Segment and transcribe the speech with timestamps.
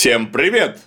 [0.00, 0.78] Всем привет!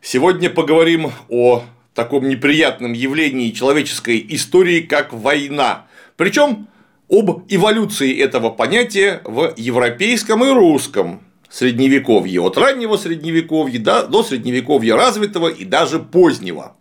[0.00, 5.86] Сегодня поговорим о таком неприятном явлении человеческой истории, как война.
[6.16, 6.66] Причем
[7.10, 11.20] об эволюции этого понятия в европейском и русском
[11.50, 16.74] средневековье, от раннего средневековья до, средневековья развитого и даже позднего.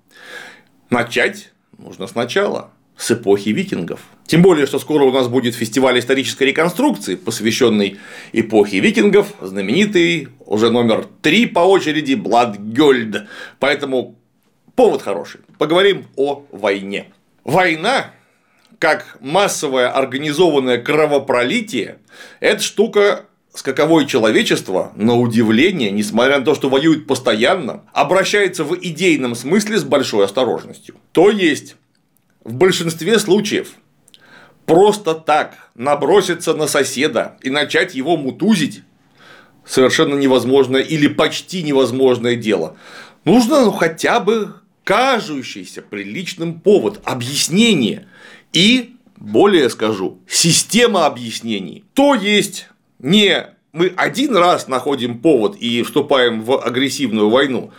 [0.90, 4.02] Начать нужно сначала, с эпохи викингов.
[4.26, 7.98] Тем более, что скоро у нас будет фестиваль исторической реконструкции, посвященный
[8.34, 13.28] эпохе викингов, знаменитый уже номер три по очереди Бладгёльд.
[13.60, 14.16] Поэтому
[14.76, 15.42] повод хороший.
[15.58, 17.06] Поговорим о войне.
[17.46, 18.12] Война,
[18.80, 22.00] как массовое организованное кровопролитие,
[22.42, 28.76] это штука с каковой человечество, на удивление, несмотря на то, что воюет постоянно, обращается в
[28.76, 30.96] идейном смысле с большой осторожностью.
[31.12, 31.76] То есть,
[32.48, 33.74] в большинстве случаев
[34.66, 38.84] просто так наброситься на соседа и начать его мутузить
[39.66, 42.78] совершенно невозможное или почти невозможное дело.
[43.26, 44.54] Нужно ну, хотя бы
[44.86, 48.08] кажущийся приличным повод, объяснение
[48.54, 51.84] и, более скажу, система объяснений.
[51.94, 57.72] То есть не мы один раз находим повод и вступаем в агрессивную войну,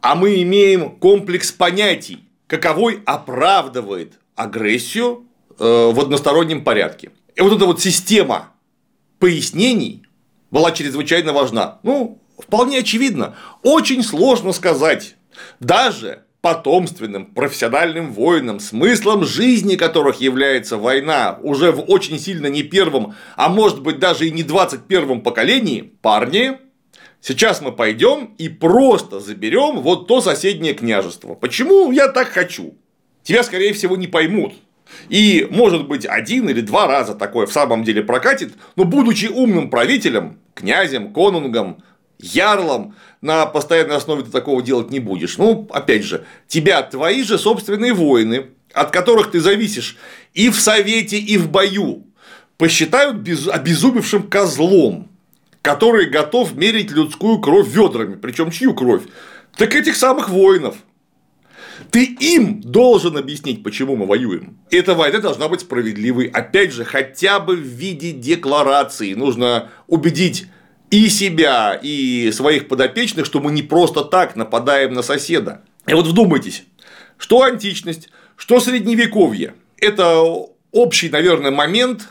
[0.00, 5.26] а мы имеем комплекс понятий, каковой оправдывает агрессию
[5.58, 7.10] э, в одностороннем порядке.
[7.34, 8.52] И вот эта вот система
[9.18, 10.04] пояснений
[10.50, 11.80] была чрезвычайно важна.
[11.82, 15.16] Ну, вполне очевидно, очень сложно сказать,
[15.60, 23.16] даже потомственным профессиональным воинам, смыслом жизни которых является война уже в очень сильно не первом,
[23.34, 26.58] а может быть даже и не 21 поколении, парни,
[27.26, 31.34] Сейчас мы пойдем и просто заберем вот то соседнее княжество.
[31.34, 32.76] Почему я так хочу?
[33.24, 34.54] Тебя, скорее всего, не поймут.
[35.08, 39.70] И, может быть, один или два раза такое в самом деле прокатит, но будучи умным
[39.70, 41.82] правителем, князем, конунгом,
[42.20, 45.36] ярлом, на постоянной основе ты такого делать не будешь.
[45.36, 49.96] Ну, опять же, тебя твои же собственные воины, от которых ты зависишь
[50.32, 52.04] и в совете, и в бою,
[52.56, 53.48] посчитают без...
[53.48, 55.08] обезумевшим козлом,
[55.66, 58.14] который готов мерить людскую кровь ведрами.
[58.14, 59.02] Причем чью кровь?
[59.56, 60.76] Так этих самых воинов.
[61.90, 64.58] Ты им должен объяснить, почему мы воюем.
[64.70, 66.26] Эта война должна быть справедливой.
[66.28, 69.14] Опять же, хотя бы в виде декларации.
[69.14, 70.46] Нужно убедить
[70.92, 75.62] и себя, и своих подопечных, что мы не просто так нападаем на соседа.
[75.88, 76.62] И вот вдумайтесь,
[77.18, 80.22] что античность, что средневековье– это
[80.70, 82.10] общий, наверное, момент,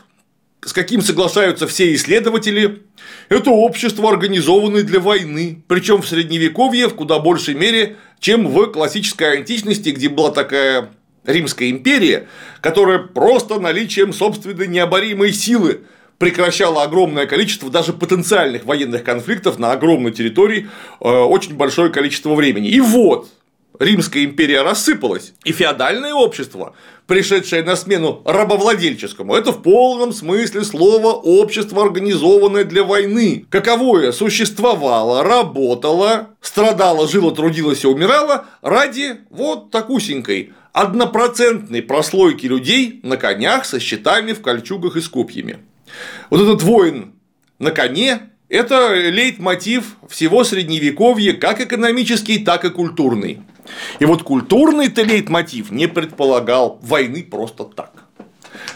[0.64, 2.82] с каким соглашаются все исследователи,
[3.28, 9.38] это общество, организованное для войны, причем в средневековье в куда большей мере, чем в классической
[9.38, 10.90] античности, где была такая
[11.24, 12.28] Римская империя,
[12.60, 15.82] которая просто наличием собственной необоримой силы
[16.18, 20.68] прекращала огромное количество даже потенциальных военных конфликтов на огромной территории
[21.00, 22.68] э, очень большое количество времени.
[22.68, 23.28] И вот
[23.78, 26.74] Римская империя рассыпалась, и феодальное общество,
[27.06, 35.22] пришедшее на смену рабовладельческому, это в полном смысле слова общество, организованное для войны, каковое существовало,
[35.22, 43.80] работало, страдало, жило, трудилось и умирало ради вот такусенькой однопроцентной прослойки людей на конях со
[43.80, 45.58] щитами в кольчугах и с копьями.
[46.30, 47.14] Вот этот воин
[47.58, 53.40] на коне– это лейтмотив всего средневековья, как экономический, так и культурный.
[53.98, 57.92] И вот культурный-то лейтмотив не предполагал войны просто так.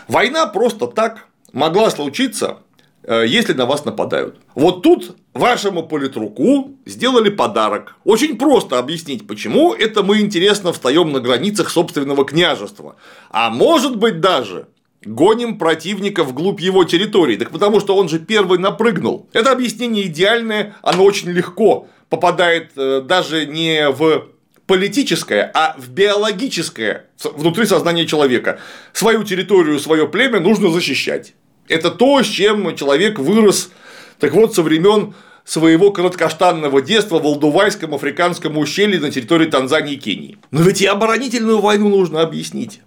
[0.09, 2.59] Война просто так могла случиться,
[3.03, 4.37] э, если на вас нападают.
[4.55, 7.97] Вот тут вашему политруку сделали подарок.
[8.05, 12.97] Очень просто объяснить, почему это мы интересно встаем на границах собственного княжества.
[13.31, 14.67] А может быть даже
[15.05, 19.28] гоним противника вглубь его территории, так потому что он же первый напрыгнул.
[19.33, 24.27] Это объяснение идеальное, оно очень легко попадает э, даже не в
[24.70, 28.60] политическое, а в биологическое внутри сознания человека.
[28.92, 31.34] Свою территорию, свое племя нужно защищать.
[31.66, 33.72] Это то, с чем человек вырос,
[34.20, 35.14] так вот, со времен
[35.44, 40.39] своего короткоштанного детства в Алдувайском африканском ущелье на территории Танзании и Кении.
[40.53, 42.80] Но ведь и оборонительную войну нужно объяснить.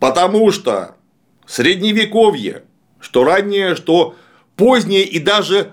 [0.00, 0.96] Потому что
[1.46, 2.64] средневековье,
[3.00, 4.16] что раннее, что
[4.56, 5.72] позднее и даже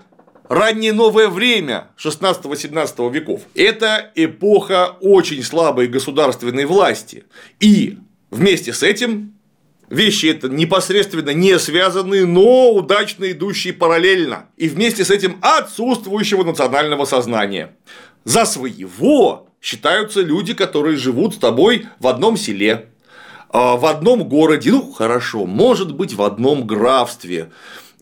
[0.50, 3.44] раннее новое время 16-17 веков.
[3.56, 7.24] Это эпоха очень слабой государственной власти.
[7.62, 8.00] И
[8.32, 9.36] вместе с этим
[9.90, 14.48] вещи это непосредственно не связанные, но удачно идущие параллельно.
[14.58, 17.76] И вместе с этим отсутствующего национального сознания.
[18.26, 22.90] За своего считаются люди, которые живут с тобой в одном селе,
[23.50, 27.52] а, в одном городе, ну хорошо, может быть в одном графстве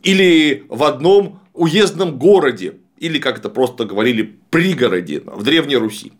[0.03, 6.13] или в одном уездном городе, или, как это просто говорили, пригороде в Древней Руси.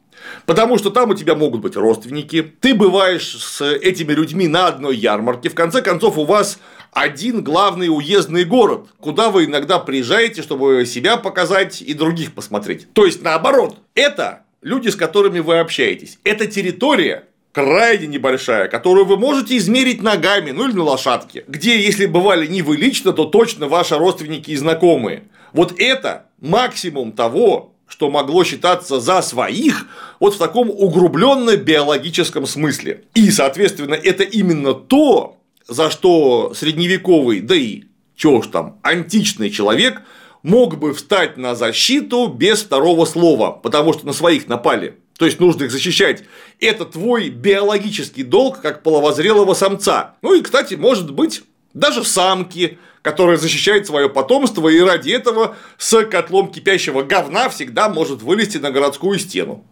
[0.46, 4.96] Потому что там у тебя могут быть родственники, ты бываешь с этими людьми на одной
[4.96, 6.60] ярмарке, в конце концов у вас
[6.92, 12.92] один главный уездный город, куда вы иногда приезжаете, чтобы себя показать и других посмотреть.
[12.94, 16.20] То есть наоборот, это люди, с которыми вы общаетесь.
[16.24, 17.26] Это территория,
[17.58, 22.62] крайне небольшая, которую вы можете измерить ногами, ну или на лошадке, где, если бывали не
[22.62, 25.24] вы лично, то точно ваши родственники и знакомые.
[25.54, 29.88] Вот это максимум того, что могло считаться за своих
[30.20, 33.06] вот в таком углубленно биологическом смысле.
[33.16, 35.38] И, соответственно, это именно то,
[35.68, 40.04] за что средневековый, да и чего уж там, античный человек
[40.44, 45.00] мог бы встать на защиту без второго слова, потому что на своих напали.
[45.18, 46.24] То есть нужно их защищать.
[46.60, 50.16] Это твой биологический долг как половозрелого самца.
[50.22, 51.44] Ну и, кстати, может быть,
[51.74, 58.22] даже самки, которая защищает свое потомство и ради этого с котлом кипящего говна всегда может
[58.22, 59.66] вылезти на городскую стену.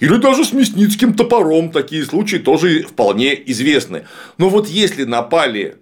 [0.00, 4.06] Или даже с мясницким топором такие случаи тоже вполне известны.
[4.36, 5.76] Но вот если напали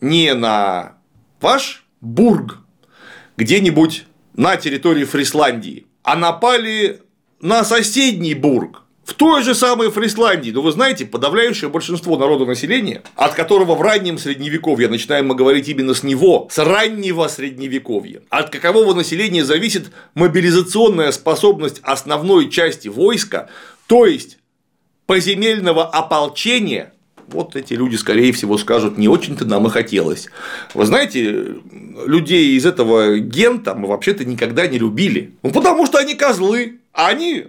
[0.00, 0.94] не на
[1.40, 2.58] ваш бург
[3.36, 4.04] где-нибудь
[4.34, 7.00] на территории Фрисландии, а напали
[7.42, 13.02] на соседний бург, в той же самой Фрисландии, ну вы знаете, подавляющее большинство народа населения,
[13.16, 18.50] от которого в раннем средневековье, начинаем мы говорить именно с него, с раннего средневековья, от
[18.50, 23.50] какового населения зависит мобилизационная способность основной части войска,
[23.88, 24.38] то есть
[25.06, 26.92] поземельного ополчения,
[27.28, 30.28] вот эти люди, скорее всего, скажут, не очень-то нам и хотелось.
[30.74, 31.56] Вы знаете,
[32.06, 35.34] людей из этого гента мы вообще-то никогда не любили.
[35.42, 37.48] Ну, потому что они козлы, они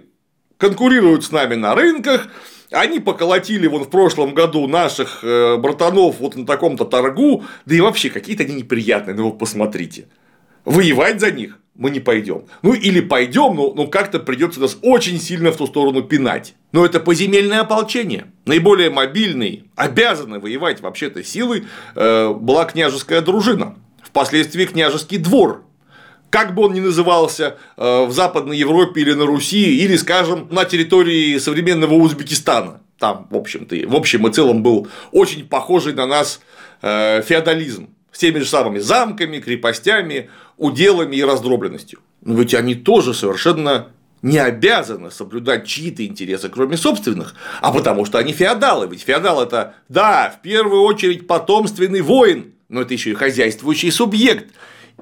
[0.56, 2.28] конкурируют с нами на рынках,
[2.70, 7.80] они поколотили вон в прошлом году наших э, братанов вот на таком-то торгу, да и
[7.80, 10.06] вообще какие-то они неприятные, ну вы посмотрите.
[10.64, 12.44] Воевать за них мы не пойдем.
[12.62, 16.54] Ну или пойдем, но, но как-то придется нас очень сильно в ту сторону пинать.
[16.72, 18.26] Но это поземельное ополчение.
[18.46, 21.64] Наиболее мобильный, обязанный воевать вообще-то силой
[21.96, 23.76] э, была княжеская дружина.
[24.02, 25.64] Впоследствии княжеский двор
[26.30, 30.64] как бы он ни назывался э, в Западной Европе или на Руси, или, скажем, на
[30.64, 32.80] территории современного Узбекистана.
[32.98, 36.40] Там, в общем-то, в общем и целом был очень похожий на нас
[36.82, 42.00] э, феодализм с теми же самыми замками, крепостями, уделами и раздробленностью.
[42.22, 43.88] Но ведь они тоже совершенно
[44.22, 48.88] не обязаны соблюдать чьи-то интересы, кроме собственных, а потому что они феодалы.
[48.88, 54.46] Ведь феодал это, да, в первую очередь потомственный воин, но это еще и хозяйствующий субъект.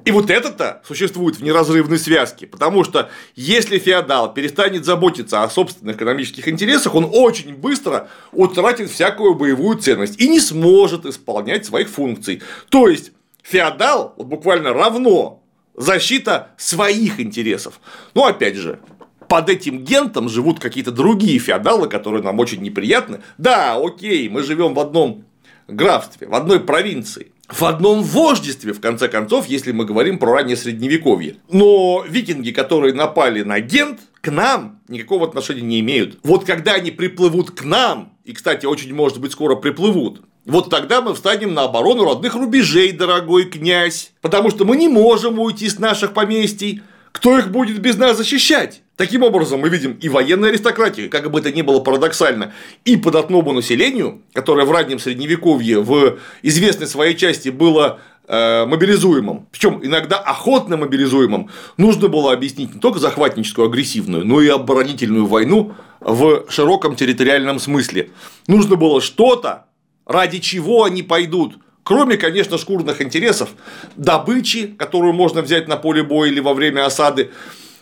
[0.05, 5.97] И вот это-то существует в неразрывной связке, потому что если феодал перестанет заботиться о собственных
[5.97, 12.43] экономических интересах, он очень быстро утратит всякую боевую ценность и не сможет исполнять своих функций.
[12.71, 13.13] То есть
[13.43, 15.42] феодал вот буквально равно
[15.75, 17.81] защита своих интересов.
[18.15, 18.81] Но опять же,
[19.29, 23.21] под этим гентом живут какие-то другие феодалы, которые нам очень неприятны.
[23.39, 25.25] Да, окей, мы живем в одном
[25.69, 30.57] графстве, в одной провинции в одном вождестве, в конце концов, если мы говорим про раннее
[30.57, 31.37] средневековье.
[31.51, 36.19] Но викинги, которые напали на Гент, к нам никакого отношения не имеют.
[36.23, 41.01] Вот когда они приплывут к нам, и, кстати, очень может быть скоро приплывут, вот тогда
[41.01, 45.79] мы встанем на оборону родных рубежей, дорогой князь, потому что мы не можем уйти с
[45.79, 48.83] наших поместий, кто их будет без нас защищать?
[48.97, 52.53] Таким образом, мы видим и военную аристократию, как бы это ни было парадоксально,
[52.85, 59.81] и податному населению, которое в раннем средневековье в известной своей части было э, мобилизуемым, причем
[59.83, 66.47] иногда охотно мобилизуемым, нужно было объяснить не только захватническую агрессивную, но и оборонительную войну в
[66.49, 68.11] широком территориальном смысле.
[68.47, 69.67] Нужно было что-то,
[70.07, 73.51] ради чего они пойдут Кроме, конечно, шкурных интересов,
[73.97, 77.31] добычи, которую можно взять на поле боя или во время осады,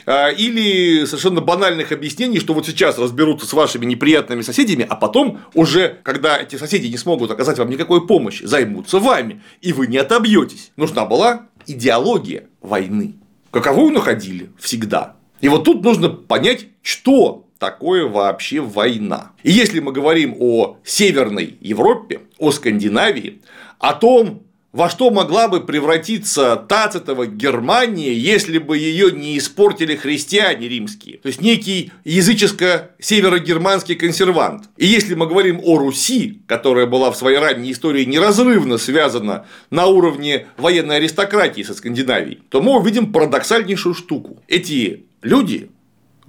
[0.07, 5.41] а, или совершенно банальных объяснений, что вот сейчас разберутся с вашими неприятными соседями, а потом
[5.53, 9.99] уже, когда эти соседи не смогут оказать вам никакой помощи, займутся вами, и вы не
[9.99, 10.73] отобьетесь.
[10.77, 13.17] Нужна была идеология войны.
[13.51, 15.17] Каковую находили всегда.
[15.43, 19.33] И вот тут нужно понять, что такое вообще война.
[19.45, 23.43] И если мы говорим о Северной Европе, о Скандинавии,
[23.79, 30.69] о том, во что могла бы превратиться Тацитова Германия, если бы ее не испортили христиане
[30.69, 34.71] римские, то есть некий языческо-северогерманский консервант.
[34.77, 39.87] И если мы говорим о Руси, которая была в своей ранней истории неразрывно связана на
[39.87, 44.41] уровне военной аристократии со Скандинавией, то мы увидим парадоксальнейшую штуку.
[44.47, 45.69] Эти люди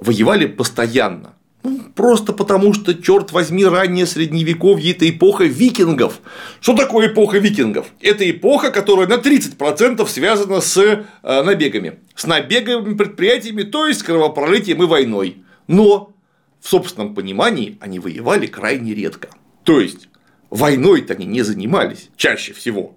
[0.01, 1.36] воевали постоянно.
[1.63, 6.20] Ну, просто потому, что, черт возьми, раннее средневековье– это эпоха викингов.
[6.60, 7.86] Что такое эпоха викингов?
[8.01, 12.00] Это эпоха, которая на 30% связана с э, набегами.
[12.15, 15.43] С набеговыми предприятиями, то есть с кровопролитием и войной.
[15.67, 16.15] Но
[16.60, 19.29] в собственном понимании они воевали крайне редко.
[19.63, 20.10] То есть
[20.50, 22.96] войной-то они не занимались чаще всего.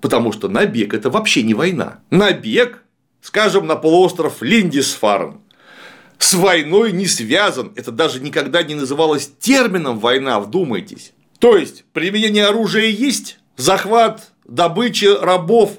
[0.00, 1.98] Потому что набег– это вообще не война.
[2.10, 2.84] Набег,
[3.20, 5.40] скажем, на полуостров Линдисфарн
[6.18, 7.72] с войной не связан.
[7.76, 11.12] Это даже никогда не называлось термином война, вдумайтесь.
[11.38, 15.78] То есть, применение оружия есть, захват, добыча рабов,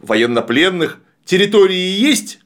[0.00, 2.40] военнопленных, территории есть,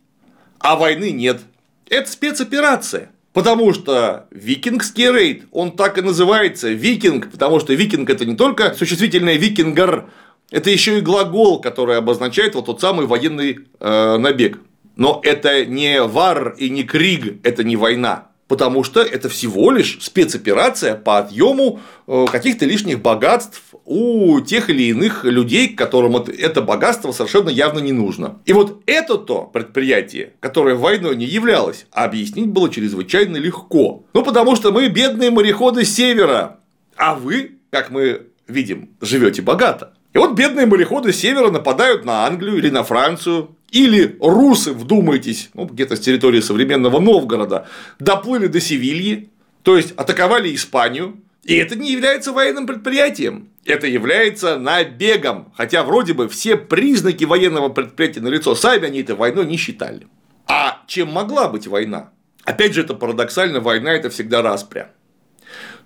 [0.58, 1.40] а войны нет.
[1.88, 3.10] Это спецоперация.
[3.32, 8.74] Потому что викингский рейд, он так и называется викинг, потому что викинг это не только
[8.74, 10.10] существительное викингар,
[10.50, 14.58] это еще и глагол, который обозначает вот тот самый военный э, набег.
[14.96, 18.28] Но это не вар и не криг, это не война.
[18.48, 24.82] Потому что это всего лишь спецоперация по отъему э, каких-то лишних богатств у тех или
[24.90, 28.40] иных людей, которым это богатство совершенно явно не нужно.
[28.44, 34.04] И вот это-то предприятие, которое войной не являлось, объяснить было чрезвычайно легко.
[34.12, 36.58] Ну, потому что мы бедные мореходы севера,
[36.96, 39.94] а вы, как мы видим, живете богато.
[40.12, 45.64] И вот бедные мореходы севера нападают на Англию или на Францию, или русы, вдумайтесь, ну,
[45.64, 47.66] где-то с территории современного Новгорода,
[47.98, 49.30] доплыли до Севильи,
[49.62, 53.48] то есть атаковали Испанию, и это не является военным предприятием.
[53.64, 55.52] Это является набегом.
[55.56, 60.06] Хотя вроде бы все признаки военного предприятия на лицо сами они это войной не считали.
[60.46, 62.10] А чем могла быть война?
[62.44, 64.90] Опять же, это парадоксально, война это всегда распря.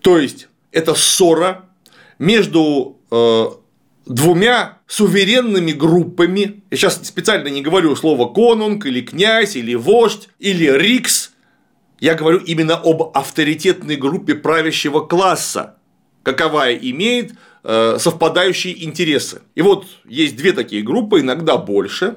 [0.00, 1.66] То есть это ссора
[2.18, 3.44] между э,
[4.06, 6.62] двумя суверенными группами.
[6.70, 11.32] Я сейчас специально не говорю слово конунг или князь или вождь или рикс.
[11.98, 15.76] Я говорю именно об авторитетной группе правящего класса,
[16.22, 17.32] каковая имеет
[17.64, 19.42] э, совпадающие интересы.
[19.54, 22.16] И вот есть две такие группы, иногда больше,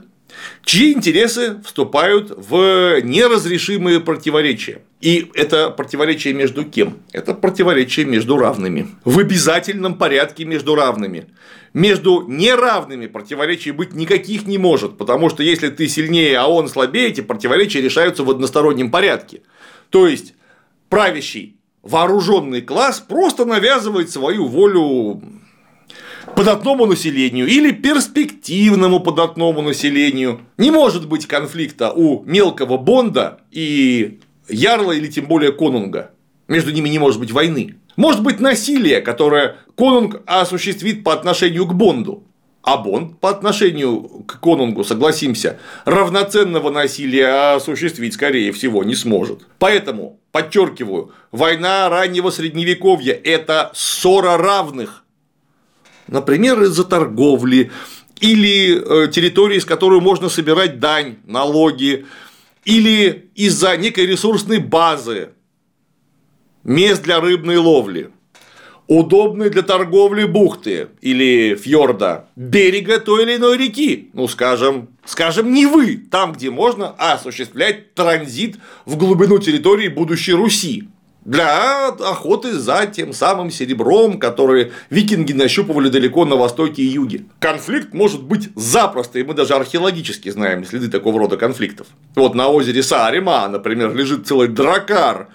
[0.63, 4.81] чьи интересы вступают в неразрешимые противоречия.
[5.01, 6.99] И это противоречие между кем?
[7.13, 8.89] Это противоречие между равными.
[9.05, 11.27] В обязательном порядке между равными.
[11.73, 17.07] Между неравными противоречий быть никаких не может, потому что если ты сильнее, а он слабее,
[17.07, 19.41] эти противоречия решаются в одностороннем порядке.
[19.89, 20.33] То есть
[20.89, 25.21] правящий вооруженный класс просто навязывает свою волю
[26.35, 30.41] податному населению или перспективному податному населению.
[30.57, 36.11] Не может быть конфликта у мелкого Бонда и Ярла или тем более Конунга.
[36.47, 37.75] Между ними не может быть войны.
[37.95, 42.23] Может быть насилие, которое Конунг осуществит по отношению к Бонду.
[42.61, 49.47] А Бонд по отношению к Конунгу, согласимся, равноценного насилия осуществить, скорее всего, не сможет.
[49.59, 55.03] Поэтому, подчеркиваю, война раннего средневековья– это ссора равных.
[56.07, 57.71] Например, из-за торговли
[58.19, 62.05] или э, территории, с которой можно собирать дань, налоги,
[62.65, 65.29] или из-за некой ресурсной базы,
[66.63, 68.11] мест для рыбной ловли,
[68.87, 75.65] удобной для торговли бухты или фьорда, берега той или иной реки, ну, скажем, скажем, не
[75.65, 80.89] вы, там, где можно осуществлять транзит в глубину территории будущей Руси
[81.25, 87.25] для охоты за тем самым серебром, который викинги нащупывали далеко на востоке и юге.
[87.39, 91.87] Конфликт может быть запросто, и мы даже археологически знаем следы такого рода конфликтов.
[92.15, 95.27] Вот на озере Саарима, например, лежит целый дракар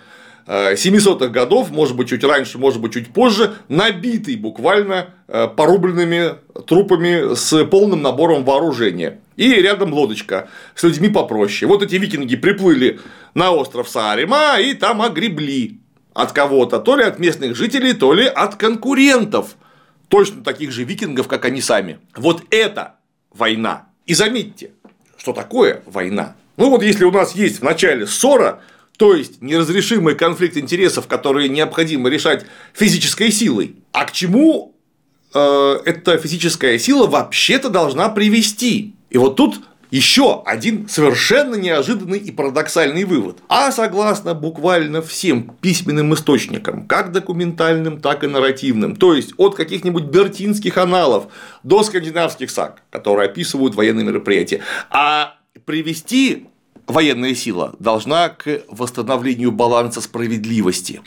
[0.47, 6.35] 700-х годов, может быть, чуть раньше, может быть, чуть позже, набитый буквально э, порубленными
[6.67, 9.21] трупами с полным набором вооружения.
[9.37, 11.69] И рядом лодочка с людьми попроще.
[11.69, 13.01] Вот эти викинги приплыли
[13.35, 15.81] на остров Саарима и там огребли
[16.13, 19.57] от кого-то, то ли от местных жителей, то ли от конкурентов,
[20.09, 21.99] точно таких же викингов, как они сами.
[22.17, 22.95] Вот это
[23.33, 23.89] война.
[24.07, 24.71] И заметьте,
[25.17, 26.37] что такое война.
[26.57, 28.61] Ну вот если у нас есть в начале ссора,
[28.97, 34.77] то есть неразрешимый конфликт интересов, которые необходимо решать физической силой, а к чему
[35.35, 38.95] э, эта физическая сила вообще-то должна привести?
[39.15, 39.61] И вот тут
[39.93, 43.39] еще один совершенно неожиданный и парадоксальный вывод.
[43.49, 50.07] А согласно буквально всем письменным источникам, как документальным, так и нарративным, то есть от каких-нибудь
[50.07, 51.29] бертинских аналов
[51.63, 56.49] до скандинавских саг, которые описывают военные мероприятия, а привести
[56.89, 61.03] военная сила должна к восстановлению баланса справедливости.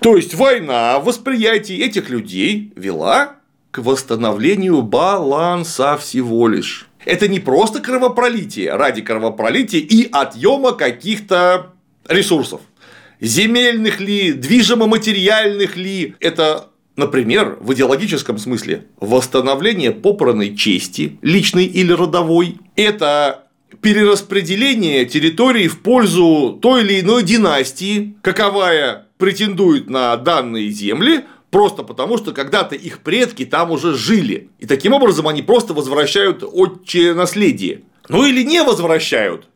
[0.00, 3.36] То есть война в восприятии этих людей вела
[3.70, 6.88] к восстановлению баланса всего лишь.
[7.04, 11.74] Это не просто кровопролитие ради кровопролития и отъема каких-то
[12.08, 12.60] ресурсов.
[13.20, 16.14] земельных ли, движимо-материальных ли.
[16.20, 23.48] Это Например, в идеологическом смысле восстановление попранной чести, личной или родовой, это
[23.80, 32.18] перераспределение территорий в пользу той или иной династии, каковая претендует на данные земли, просто потому,
[32.18, 34.50] что когда-то их предки там уже жили.
[34.58, 37.82] И таким образом они просто возвращают отче наследие.
[38.08, 39.46] Ну или не возвращают.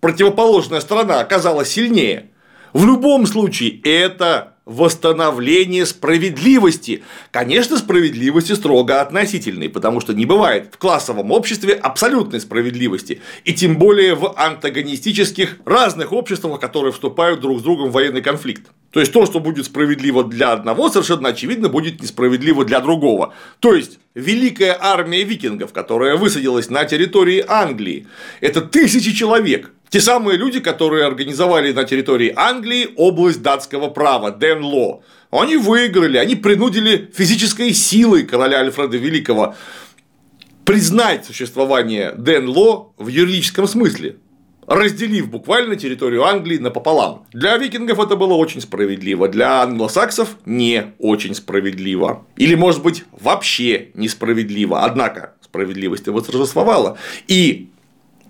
[0.00, 2.30] Противоположная сторона оказалась сильнее.
[2.72, 7.04] В любом случае, это восстановление справедливости.
[7.30, 13.78] Конечно, справедливости строго относительной, потому что не бывает в классовом обществе абсолютной справедливости, и тем
[13.78, 18.66] более в антагонистических разных обществах, которые вступают друг с другом в военный конфликт.
[18.90, 23.34] То есть то, что будет справедливо для одного, совершенно очевидно будет несправедливо для другого.
[23.60, 28.06] То есть великая армия викингов, которая высадилась на территории Англии,
[28.40, 35.02] это тысячи человек, те самые люди, которые организовали на территории Англии область датского права, Денло.
[35.30, 39.54] Они выиграли, они принудили физической силой короля Альфреда Великого
[40.64, 44.16] признать существование Денло в юридическом смысле,
[44.66, 47.24] разделив буквально территорию Англии напополам.
[47.32, 52.26] Для викингов это было очень справедливо, для англосаксов не очень справедливо.
[52.36, 54.84] Или, может быть, вообще несправедливо.
[54.84, 56.98] Однако справедливость восторжествовала.
[57.28, 57.68] И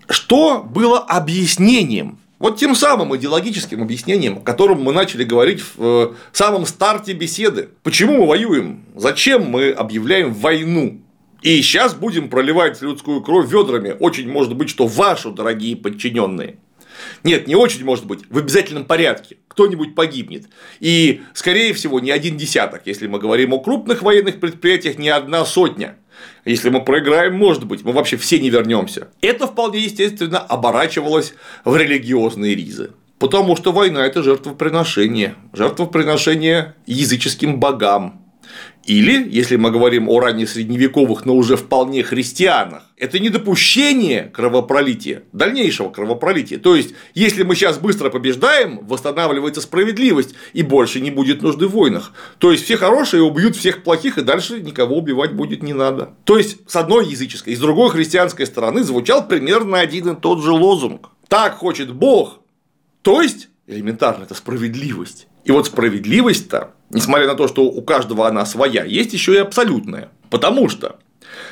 [0.09, 6.13] что было объяснением вот тем самым идеологическим объяснением, о котором мы начали говорить в э,
[6.31, 7.69] самом старте беседы.
[7.83, 8.85] Почему мы воюем?
[8.95, 11.01] Зачем мы объявляем войну?
[11.41, 13.95] И сейчас будем проливать людскую кровь ведрами.
[13.99, 16.57] Очень может быть, что вашу, дорогие подчиненные.
[17.23, 19.37] Нет, не очень может быть, в обязательном порядке.
[19.47, 20.45] Кто-нибудь погибнет.
[20.79, 22.83] И, скорее всего, не один десяток.
[22.85, 25.97] Если мы говорим о крупных военных предприятиях, не одна сотня.
[26.45, 29.09] Если мы проиграем, может быть, мы вообще все не вернемся.
[29.21, 31.33] Это вполне естественно оборачивалось
[31.65, 32.91] в религиозные ризы.
[33.19, 35.35] Потому что война– это жертвоприношение.
[35.53, 38.26] Жертвоприношение языческим богам.
[38.87, 46.57] Или, если мы говорим о раннесредневековых, но уже вполне христианах, это недопущение кровопролития, дальнейшего кровопролития.
[46.57, 51.71] То есть, если мы сейчас быстро побеждаем, восстанавливается справедливость, и больше не будет нужды в
[51.71, 52.13] войнах.
[52.37, 56.13] То есть, все хорошие убьют всех плохих, и дальше никого убивать будет не надо.
[56.23, 60.41] То есть, с одной языческой и с другой христианской стороны звучал примерно один и тот
[60.41, 61.09] же лозунг.
[61.27, 62.39] Так хочет Бог,
[63.01, 65.27] то есть, элементарно, это справедливость.
[65.43, 70.09] И вот справедливость-то, несмотря на то, что у каждого она своя, есть еще и абсолютная.
[70.29, 70.99] Потому что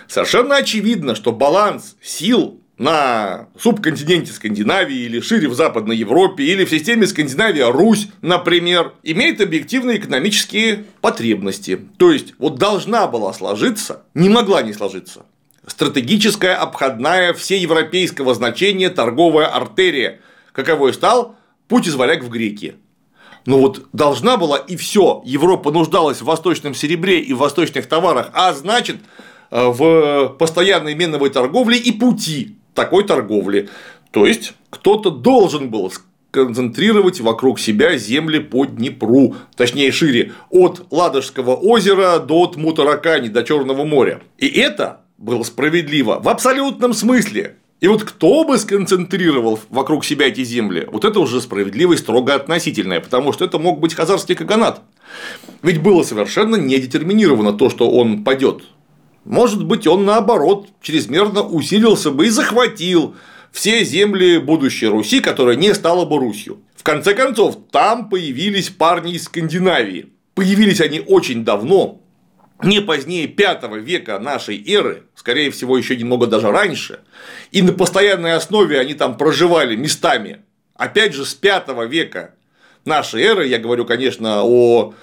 [0.07, 6.69] совершенно очевидно, что баланс сил на субконтиненте Скандинавии или шире в Западной Европе или в
[6.69, 11.79] системе Скандинавия Русь, например, имеет объективные экономические потребности.
[11.97, 15.25] То есть, вот должна была сложиться, не могла не сложиться,
[15.65, 20.19] стратегическая обходная всеевропейского значения торговая артерия,
[20.51, 21.35] каковой стал
[21.67, 22.75] путь из варяг в греки.
[23.45, 25.21] Но вот должна была и все.
[25.25, 28.97] Европа нуждалась в восточном серебре и в восточных товарах, а значит
[29.51, 33.69] э, в постоянной меновой торговле и пути такой торговли.
[34.11, 35.91] То есть кто-то должен был
[36.31, 43.85] концентрировать вокруг себя земли по Днепру, точнее шире, от Ладожского озера до Тмутаракани, до Черного
[43.85, 44.21] моря.
[44.37, 47.55] И это было справедливо в абсолютном смысле.
[47.81, 53.01] И вот кто бы сконцентрировал вокруг себя эти земли, вот это уже справедливость строго относительная,
[53.01, 54.81] потому что это мог быть хазарский каганат.
[55.61, 58.63] Ведь было совершенно не детерминировано то, что он падет.
[59.25, 63.15] Может быть, он наоборот чрезмерно усилился бы и захватил
[63.51, 66.59] все земли будущей Руси, которая не стала бы Русью.
[66.75, 70.07] В конце концов, там появились парни из Скандинавии.
[70.35, 72.01] Появились они очень давно,
[72.63, 76.99] не позднее V века нашей эры, скорее всего, еще немного даже раньше,
[77.51, 80.41] и на постоянной основе они там проживали местами.
[80.75, 82.35] Опять же, с V века
[82.85, 84.93] нашей эры, я говорю, конечно, о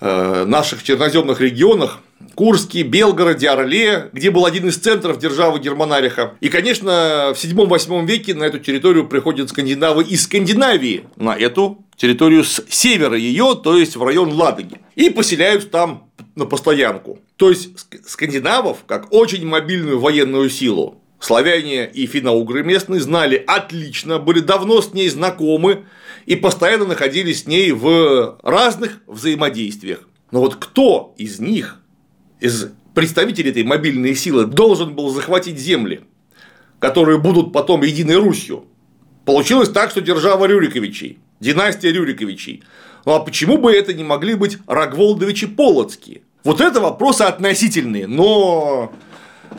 [0.00, 2.00] э, наших черноземных регионах,
[2.34, 6.34] Курске, Белгороде, Орле, где был один из центров державы Германариха.
[6.40, 12.44] И, конечно, в 7-8 веке на эту территорию приходят скандинавы из Скандинавии, на эту территорию
[12.44, 17.18] с севера ее, то есть в район Ладоги, и поселяются там на постоянку.
[17.36, 17.70] То есть
[18.06, 24.92] скандинавов, как очень мобильную военную силу, славяне и финно-угры местные знали отлично, были давно с
[24.92, 25.84] ней знакомы
[26.26, 30.08] и постоянно находились с ней в разных взаимодействиях.
[30.30, 31.78] Но вот кто из них
[32.40, 36.02] из представителей этой мобильной силы должен был захватить земли,
[36.78, 38.64] которые будут потом Единой Русью.
[39.24, 42.64] Получилось так, что держава Рюриковичей, династия Рюриковичей.
[43.04, 46.22] Ну а почему бы это не могли быть Рогволдовичи Полоцкие?
[46.44, 48.92] Вот это вопросы относительные, но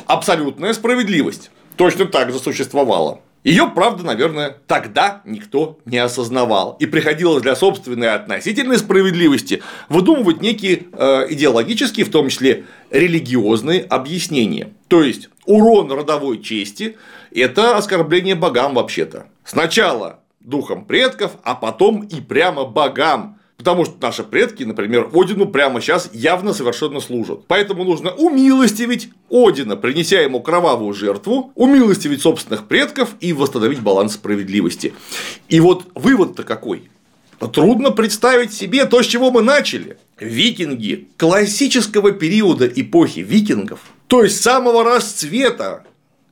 [0.05, 3.21] абсолютная справедливость точно так же существовала.
[3.43, 6.77] Ее, правда, наверное, тогда никто не осознавал.
[6.79, 14.73] И приходилось для собственной относительной справедливости выдумывать некие э, идеологические, в том числе религиозные объяснения.
[14.87, 16.95] То есть урон родовой чести–
[17.31, 19.25] это оскорбление богам вообще-то.
[19.43, 23.39] Сначала духом предков, а потом и прямо богам.
[23.57, 27.45] Потому что наши предки, например, Одину прямо сейчас явно совершенно служат.
[27.47, 34.93] Поэтому нужно умилостивить Одина, принеся ему кровавую жертву, умилостивить собственных предков и восстановить баланс справедливости.
[35.47, 36.89] И вот вывод-то какой?
[37.51, 39.97] Трудно представить себе то, с чего мы начали.
[40.19, 45.83] Викинги классического периода эпохи викингов, то есть самого расцвета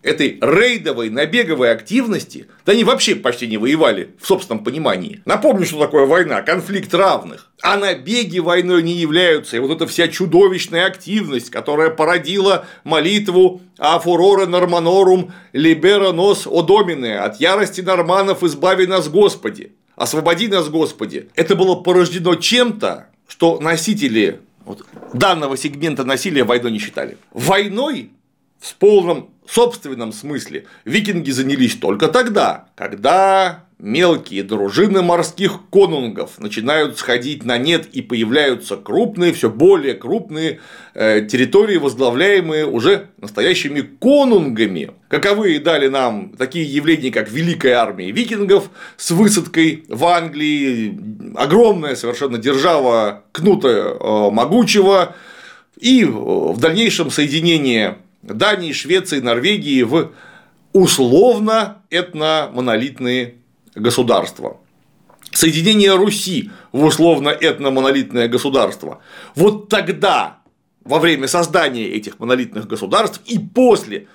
[0.04, 5.22] этой рейдовой, набеговой активности, да они вообще почти не воевали в собственном понимании.
[5.26, 7.50] Напомню, что такое война, конфликт равных.
[7.62, 9.58] А набеги войной не являются.
[9.58, 17.20] И вот эта вся чудовищная активность, которая породила молитву «А фуроре норманорум либера нос одомине»
[17.20, 21.30] от ярости норманов избави нас Господи, освободи нас Господи.
[21.36, 27.18] Это было порождено чем-то, что носители вот, данного сегмента насилия войной не считали.
[27.32, 28.12] Войной
[28.60, 37.44] в полном собственном смысле викинги занялись только тогда, когда мелкие дружины морских конунгов начинают сходить
[37.44, 40.60] на нет и появляются крупные, все более крупные
[40.94, 44.92] э, территории, возглавляемые уже настоящими конунгами.
[45.08, 50.98] Каковые дали нам такие явления, как Великая армия викингов с высадкой в Англии,
[51.36, 55.16] огромная совершенно держава кнута э, могучего,
[55.80, 60.12] и в дальнейшем соединение Дании, Швеции, Норвегии в
[60.74, 63.36] условно этномонолитные
[63.76, 64.58] государства.
[65.32, 69.02] Соединение Руси в условно этномонолитное государство.
[69.36, 70.40] Вот тогда,
[70.84, 74.08] во время создания этих монолитных государств и после,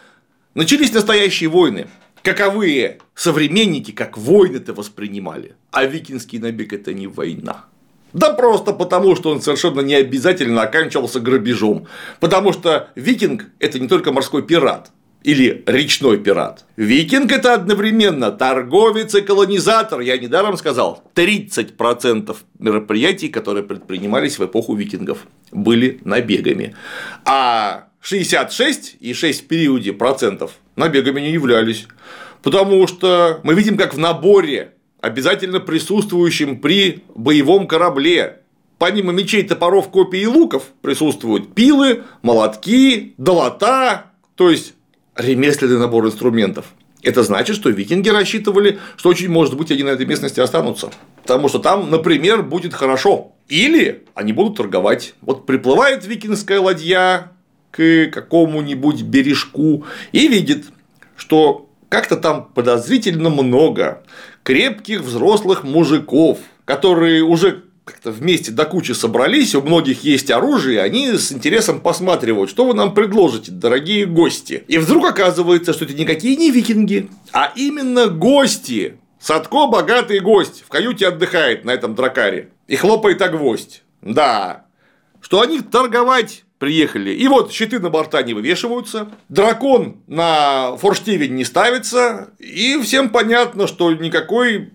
[0.54, 1.86] начались настоящие войны.
[2.22, 7.66] Каковые современники как войны-то воспринимали, а викинский набег– это не война.
[8.12, 11.86] Да просто потому, что он совершенно не обязательно оканчивался грабежом.
[12.20, 14.90] Потому что викинг– это не только морской пират,
[15.26, 16.64] или речной пират.
[16.76, 19.98] Викинг– это одновременно торговец и колонизатор.
[20.00, 26.76] Я недаром сказал, 30% мероприятий, которые предпринимались в эпоху викингов, были набегами.
[27.24, 31.88] А 66 и 6 в периоде процентов набегами не являлись.
[32.44, 34.75] Потому что мы видим, как в наборе
[35.06, 38.40] обязательно присутствующим при боевом корабле.
[38.78, 44.74] Помимо мечей, топоров, копий и луков присутствуют пилы, молотки, долота, то есть
[45.14, 46.66] ремесленный набор инструментов.
[47.02, 50.90] Это значит, что викинги рассчитывали, что очень может быть они на этой местности останутся.
[51.22, 53.32] Потому что там, например, будет хорошо.
[53.48, 55.14] Или они будут торговать.
[55.20, 57.32] Вот приплывает викингская ладья
[57.70, 60.64] к какому-нибудь бережку и видит,
[61.16, 64.02] что как-то там подозрительно много
[64.46, 71.18] крепких взрослых мужиков, которые уже как-то вместе до кучи собрались, у многих есть оружие, они
[71.18, 74.62] с интересом посматривают, что вы нам предложите, дорогие гости.
[74.68, 78.98] И вдруг оказывается, что это никакие не викинги, а именно гости.
[79.18, 83.82] Садко богатый гость в каюте отдыхает на этом дракаре и хлопает о гвоздь.
[84.00, 84.66] Да,
[85.20, 87.10] что они торговать приехали.
[87.10, 93.66] И вот щиты на борта не вывешиваются, дракон на форштевень не ставится, и всем понятно,
[93.66, 94.70] что никакой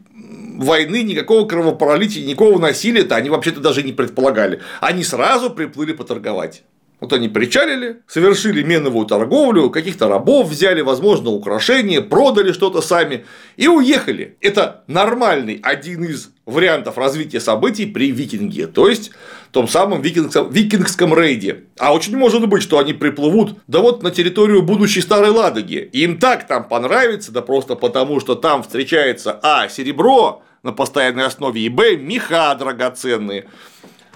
[0.57, 4.61] войны, никакого кровопролития, никакого насилия-то они вообще-то даже не предполагали.
[4.79, 6.63] Они сразу приплыли поторговать.
[6.99, 13.25] Вот они причалили, совершили меновую торговлю, каких-то рабов взяли, возможно, украшения, продали что-то сами
[13.57, 14.37] и уехали.
[14.39, 19.11] Это нормальный один из вариантов развития событий при викинге, то есть
[19.51, 21.63] том самом викингском, викингском рейде.
[21.79, 25.89] А очень может быть, что они приплывут, да вот на территорию будущей Старой Ладоги.
[25.91, 29.67] Им так там понравится, да просто потому, что там встречается А.
[29.67, 31.97] Серебро на постоянной основе, и Б.
[31.97, 33.45] Меха драгоценные.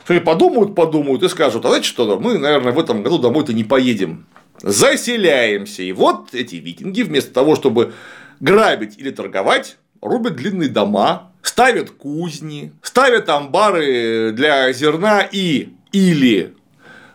[0.06, 3.64] Что подумают, подумают и скажут, а знаете что, мы, наверное, в этом году домой-то не
[3.64, 4.28] поедем.
[4.62, 5.82] Заселяемся.
[5.82, 7.94] И вот эти викинги, вместо того, чтобы
[8.40, 16.54] грабить или торговать, рубят длинные дома, ставят кузни, ставят амбары для зерна и или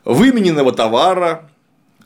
[0.04, 1.50] вымененного товара,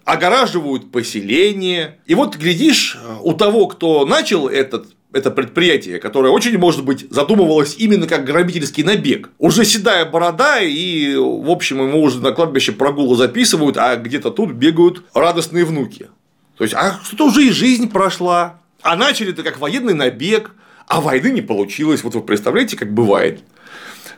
[0.04, 1.98] огораживают поселение.
[2.06, 7.76] И вот, глядишь, у того, кто начал этот это предприятие, которое очень, может быть, задумывалось
[7.78, 9.30] именно как грабительский набег.
[9.38, 14.50] Уже седая борода, и, в общем, ему уже на кладбище прогулы записывают, а где-то тут
[14.50, 16.08] бегают радостные внуки.
[16.58, 18.60] То есть, а что-то уже и жизнь прошла.
[18.82, 20.50] А начали это как военный набег,
[20.86, 22.02] а войны не получилось.
[22.02, 23.40] Вот вы представляете, как бывает.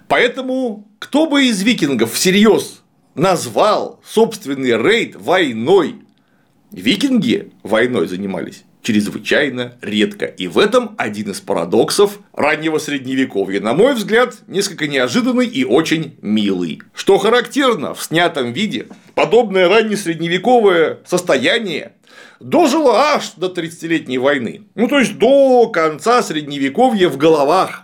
[0.08, 2.82] Поэтому, кто бы из викингов всерьез
[3.14, 5.96] назвал собственный рейд войной,
[6.70, 10.26] викинги войной занимались чрезвычайно редко.
[10.26, 16.16] И в этом один из парадоксов раннего средневековья, на мой взгляд, несколько неожиданный и очень
[16.22, 16.80] милый.
[16.94, 21.94] Что характерно, в снятом виде подобное раннесредневековое состояние
[22.40, 24.62] дожило аж до 30-летней войны.
[24.74, 27.82] Ну, то есть до конца средневековья в головах.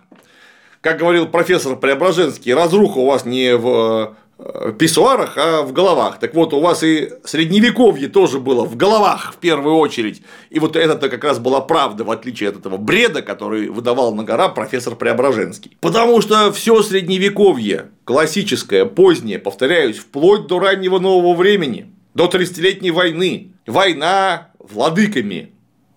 [0.81, 6.19] Как говорил профессор Преображенский, разруха у вас не в Э, писсуарах, а в головах.
[6.19, 10.23] Так вот, у вас и средневековье тоже было в головах в первую очередь.
[10.51, 14.25] И вот это как раз была правда, в отличие от этого бреда, который выдавал на
[14.25, 15.77] гора профессор Преображенский.
[15.81, 23.53] Потому что все средневековье, классическое, позднее, повторяюсь, вплоть до раннего нового времени, до 30-летней войны,
[23.67, 25.53] война владыками,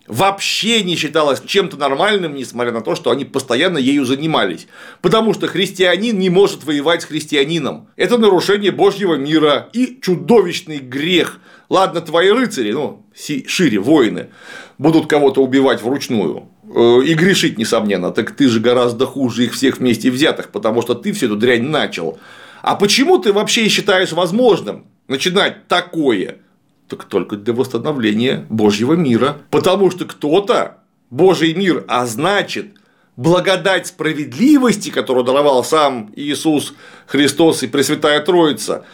[0.07, 4.67] вообще не считалось чем-то нормальным, несмотря на то, что они постоянно ею занимались.
[5.01, 7.89] Потому что христианин не может воевать с христианином.
[7.95, 11.39] Это нарушение Божьего мира и чудовищный грех.
[11.69, 14.29] Ладно, твои рыцари, ну, шире, воины,
[14.77, 19.79] будут кого-то убивать вручную э, и грешить, несомненно, так ты же гораздо хуже их всех
[19.79, 22.19] вместе взятых, потому что ты всю эту дрянь начал.
[22.61, 26.39] А почему ты вообще считаешь возможным начинать такое?
[26.87, 29.37] так только для восстановления Божьего мира.
[29.49, 30.77] Потому что кто-то
[31.09, 32.67] Божий мир, а значит,
[33.15, 36.73] благодать справедливости, которую даровал сам Иисус
[37.07, 38.85] Христос и Пресвятая Троица,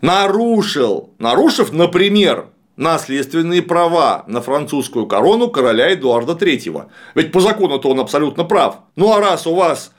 [0.00, 6.86] нарушил, нарушив, например, наследственные права на французскую корону короля Эдуарда III.
[7.14, 8.78] Ведь по закону-то он абсолютно прав.
[8.96, 9.92] Ну а раз у вас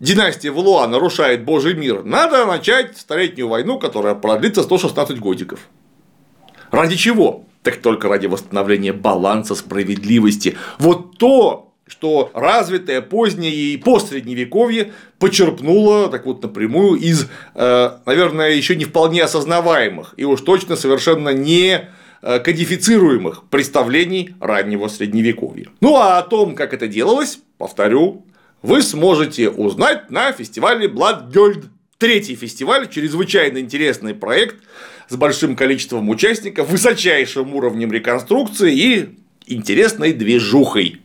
[0.00, 5.60] династия Валуа нарушает Божий мир, надо начать Столетнюю войну, которая продлится 116 годиков.
[6.70, 7.44] Ради чего?
[7.62, 10.56] Так только ради восстановления баланса справедливости.
[10.78, 18.76] Вот то, что развитое позднее и постсредневековье почерпнуло так вот напрямую из, э, наверное, еще
[18.76, 21.88] не вполне осознаваемых и уж точно совершенно не
[22.22, 25.66] э, кодифицируемых представлений раннего средневековья.
[25.80, 28.24] Ну а о том, как это делалось, повторю,
[28.62, 31.30] вы сможете узнать на фестивале Blood
[32.00, 34.56] Третий фестиваль, чрезвычайно интересный проект
[35.10, 41.02] с большим количеством участников, высочайшим уровнем реконструкции и интересной движухой.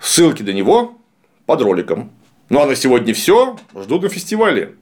[0.00, 0.98] Ссылки до него
[1.46, 2.10] под роликом.
[2.48, 3.56] Ну а на сегодня все.
[3.76, 4.74] Жду на фестивале.